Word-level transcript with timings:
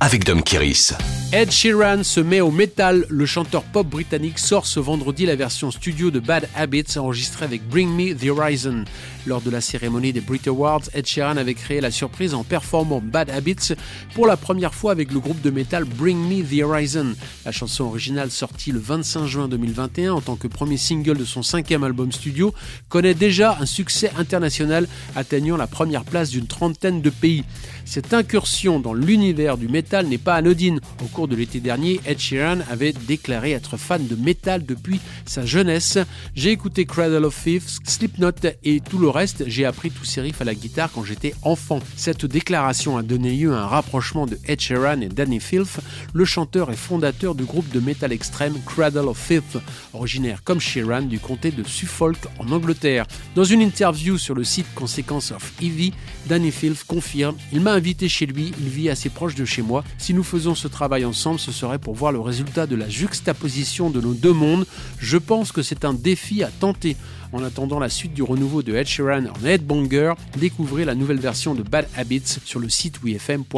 avec 0.00 0.24
Dom 0.24 0.42
Kiris. 0.42 0.92
Ed 1.32 1.50
Sheeran 1.50 2.04
se 2.04 2.20
met 2.20 2.40
au 2.40 2.50
métal. 2.50 3.06
Le 3.08 3.26
chanteur 3.26 3.62
pop 3.64 3.86
britannique 3.86 4.38
sort 4.38 4.66
ce 4.66 4.78
vendredi 4.78 5.26
la 5.26 5.36
version 5.36 5.70
studio 5.70 6.10
de 6.10 6.20
Bad 6.20 6.48
Habits 6.54 6.98
enregistrée 6.98 7.44
avec 7.44 7.66
Bring 7.68 7.88
Me 7.88 8.14
the 8.14 8.28
Horizon. 8.28 8.84
Lors 9.26 9.40
de 9.40 9.50
la 9.50 9.60
cérémonie 9.60 10.12
des 10.12 10.20
Brit 10.20 10.42
Awards, 10.46 10.82
Ed 10.94 11.06
Sheeran 11.06 11.36
avait 11.36 11.54
créé 11.54 11.80
la 11.80 11.90
surprise 11.90 12.32
en 12.34 12.44
performant 12.44 13.00
Bad 13.02 13.30
Habits 13.30 13.74
pour 14.14 14.26
la 14.26 14.36
première 14.36 14.72
fois 14.72 14.92
avec 14.92 15.12
le 15.12 15.18
groupe 15.18 15.40
de 15.40 15.50
métal 15.50 15.84
Bring 15.84 16.18
Me 16.18 16.44
the 16.44 16.62
Horizon. 16.62 17.14
La 17.44 17.50
chanson 17.50 17.84
originale 17.84 18.30
sortie 18.30 18.70
le 18.70 18.78
25 18.78 19.26
juin 19.26 19.48
2021 19.48 20.12
en 20.12 20.20
tant 20.20 20.36
que 20.36 20.46
premier 20.46 20.76
single 20.76 21.16
de 21.16 21.24
son 21.24 21.42
cinquième 21.42 21.82
album 21.82 22.12
studio 22.12 22.54
connaît 22.88 23.14
déjà 23.14 23.58
un 23.60 23.66
succès 23.66 24.12
international 24.16 24.86
atteignant 25.16 25.56
la 25.56 25.66
première 25.66 26.04
place 26.04 26.30
d'une 26.30 26.46
trentaine 26.46 27.02
de 27.02 27.10
pays. 27.10 27.44
Cette 27.84 28.14
incursion 28.14 28.78
dans 28.78 28.94
l'univers 28.94 29.58
du 29.58 29.68
métal 29.68 29.85
n'est 29.92 30.18
pas 30.18 30.34
anodine. 30.34 30.80
Au 31.02 31.06
cours 31.06 31.28
de 31.28 31.36
l'été 31.36 31.60
dernier, 31.60 32.00
Ed 32.06 32.18
Sheeran 32.18 32.58
avait 32.70 32.92
déclaré 32.92 33.52
être 33.52 33.76
fan 33.76 34.06
de 34.06 34.16
métal 34.16 34.64
depuis 34.64 35.00
sa 35.24 35.44
jeunesse. 35.44 35.98
J'ai 36.34 36.50
écouté 36.50 36.86
Cradle 36.86 37.24
of 37.24 37.42
Thieves, 37.42 37.78
Slipknot 37.84 38.32
et 38.64 38.80
tout 38.80 38.98
le 38.98 39.08
reste. 39.08 39.44
J'ai 39.46 39.64
appris 39.64 39.90
tous 39.90 40.04
ces 40.04 40.20
riffs 40.20 40.40
à 40.40 40.44
la 40.44 40.54
guitare 40.54 40.90
quand 40.92 41.04
j'étais 41.04 41.34
enfant. 41.42 41.80
Cette 41.96 42.26
déclaration 42.26 42.96
a 42.96 43.02
donné 43.02 43.32
lieu 43.32 43.54
à 43.54 43.62
un 43.62 43.66
rapprochement 43.66 44.26
de 44.26 44.38
Ed 44.46 44.60
Sheeran 44.60 45.00
et 45.00 45.08
Danny 45.08 45.40
Filth, 45.40 45.80
le 46.12 46.24
chanteur 46.24 46.70
et 46.70 46.76
fondateur 46.76 47.34
du 47.34 47.44
groupe 47.44 47.70
de 47.70 47.80
métal 47.80 48.12
extrême 48.12 48.54
Cradle 48.66 49.08
of 49.08 49.18
Filth, 49.18 49.58
originaire 49.92 50.42
comme 50.42 50.60
Sheeran 50.60 51.02
du 51.02 51.18
comté 51.18 51.50
de 51.50 51.62
Suffolk 51.64 52.18
en 52.38 52.50
Angleterre. 52.52 53.06
Dans 53.34 53.44
une 53.44 53.62
interview 53.62 54.18
sur 54.18 54.34
le 54.34 54.44
site 54.44 54.66
Consequence 54.74 55.32
of 55.32 55.52
Evie, 55.62 55.92
Danny 56.26 56.50
Filth 56.50 56.84
confirme 56.84 57.36
Il 57.52 57.60
m'a 57.60 57.72
invité 57.72 58.08
chez 58.08 58.26
lui, 58.26 58.52
il 58.60 58.68
vit 58.68 58.90
assez 58.90 59.08
proche 59.08 59.34
de 59.34 59.44
chez 59.44 59.62
moi. 59.62 59.75
Si 59.98 60.14
nous 60.14 60.22
faisons 60.22 60.54
ce 60.54 60.68
travail 60.68 61.04
ensemble, 61.04 61.38
ce 61.38 61.52
serait 61.52 61.78
pour 61.78 61.94
voir 61.94 62.12
le 62.12 62.20
résultat 62.20 62.66
de 62.66 62.76
la 62.76 62.88
juxtaposition 62.88 63.90
de 63.90 64.00
nos 64.00 64.14
deux 64.14 64.32
mondes. 64.32 64.66
Je 64.98 65.18
pense 65.18 65.52
que 65.52 65.62
c'est 65.62 65.84
un 65.84 65.94
défi 65.94 66.42
à 66.42 66.48
tenter. 66.48 66.96
En 67.32 67.42
attendant 67.42 67.78
la 67.78 67.88
suite 67.88 68.14
du 68.14 68.22
renouveau 68.22 68.62
de 68.62 68.74
Ed 68.74 68.86
Sheeran 68.86 69.24
en 69.26 69.44
Headbanger, 69.44 70.14
découvrez 70.38 70.84
la 70.84 70.94
nouvelle 70.94 71.20
version 71.20 71.54
de 71.54 71.62
Bad 71.62 71.88
Habits 71.96 72.38
sur 72.44 72.60
le 72.60 72.68
site 72.68 73.00
wfm.fr. 73.02 73.56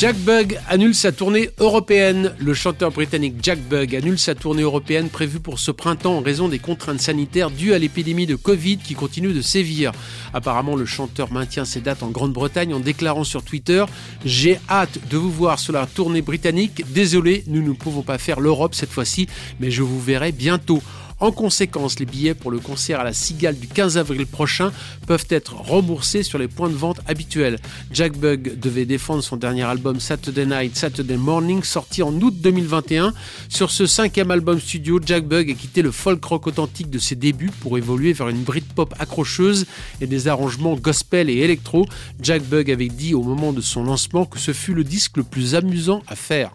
Jack 0.00 0.16
Bug 0.16 0.58
annule 0.66 0.94
sa 0.94 1.12
tournée 1.12 1.50
européenne. 1.58 2.32
Le 2.38 2.54
chanteur 2.54 2.90
britannique 2.90 3.34
Jack 3.42 3.58
Bug 3.58 3.94
annule 3.94 4.18
sa 4.18 4.34
tournée 4.34 4.62
européenne 4.62 5.10
prévue 5.10 5.40
pour 5.40 5.58
ce 5.58 5.70
printemps 5.70 6.16
en 6.16 6.20
raison 6.22 6.48
des 6.48 6.58
contraintes 6.58 7.02
sanitaires 7.02 7.50
dues 7.50 7.74
à 7.74 7.78
l'épidémie 7.78 8.24
de 8.24 8.34
Covid 8.34 8.78
qui 8.78 8.94
continue 8.94 9.34
de 9.34 9.42
sévir. 9.42 9.92
Apparemment, 10.32 10.74
le 10.74 10.86
chanteur 10.86 11.30
maintient 11.30 11.66
ses 11.66 11.82
dates 11.82 12.02
en 12.02 12.08
Grande-Bretagne 12.08 12.72
en 12.72 12.80
déclarant 12.80 13.24
sur 13.24 13.42
Twitter 13.42 13.84
J'ai 14.24 14.58
hâte 14.70 15.06
de 15.10 15.18
vous 15.18 15.30
voir 15.30 15.58
sur 15.58 15.74
la 15.74 15.84
tournée 15.84 16.22
britannique. 16.22 16.82
Désolé, 16.94 17.44
nous 17.46 17.60
ne 17.60 17.74
pouvons 17.74 18.00
pas 18.00 18.16
faire 18.16 18.40
l'Europe 18.40 18.74
cette 18.74 18.92
fois-ci, 18.92 19.28
mais 19.60 19.70
je 19.70 19.82
vous 19.82 20.00
verrai 20.00 20.32
bientôt. 20.32 20.82
En 21.20 21.32
conséquence, 21.32 21.98
les 21.98 22.06
billets 22.06 22.34
pour 22.34 22.50
le 22.50 22.58
concert 22.58 23.00
à 23.00 23.04
la 23.04 23.12
Cigale 23.12 23.58
du 23.58 23.68
15 23.68 23.98
avril 23.98 24.26
prochain 24.26 24.72
peuvent 25.06 25.26
être 25.28 25.54
remboursés 25.54 26.22
sur 26.22 26.38
les 26.38 26.48
points 26.48 26.70
de 26.70 26.74
vente 26.74 27.00
habituels. 27.06 27.58
Jack 27.92 28.16
Bug 28.16 28.58
devait 28.58 28.86
défendre 28.86 29.22
son 29.22 29.36
dernier 29.36 29.64
album 29.64 30.00
Saturday 30.00 30.46
Night, 30.46 30.76
Saturday 30.76 31.18
Morning, 31.18 31.62
sorti 31.62 32.02
en 32.02 32.12
août 32.14 32.34
2021. 32.38 33.12
Sur 33.50 33.70
ce 33.70 33.86
cinquième 33.86 34.30
album 34.30 34.58
studio, 34.58 34.98
Jack 35.04 35.26
Bug 35.26 35.50
a 35.50 35.54
quitté 35.54 35.82
le 35.82 35.90
folk 35.90 36.24
rock 36.24 36.46
authentique 36.46 36.88
de 36.88 36.98
ses 36.98 37.16
débuts 37.16 37.50
pour 37.60 37.76
évoluer 37.76 38.14
vers 38.14 38.30
une 38.30 38.42
Britpop 38.42 38.94
accrocheuse 38.98 39.66
et 40.00 40.06
des 40.06 40.26
arrangements 40.26 40.74
gospel 40.74 41.28
et 41.28 41.38
électro. 41.38 41.86
Jack 42.22 42.42
Bug 42.44 42.70
avait 42.70 42.88
dit 42.88 43.14
au 43.14 43.22
moment 43.22 43.52
de 43.52 43.60
son 43.60 43.84
lancement 43.84 44.24
que 44.24 44.38
ce 44.38 44.54
fut 44.54 44.72
le 44.72 44.84
disque 44.84 45.18
le 45.18 45.24
plus 45.24 45.54
amusant 45.54 46.02
à 46.06 46.16
faire. 46.16 46.52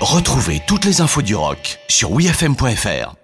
Retrouvez 0.00 0.60
toutes 0.66 0.84
les 0.84 1.00
infos 1.00 1.22
du 1.22 1.36
rock 1.36 1.78
sur 1.88 2.10
wfm.fr. 2.10 3.21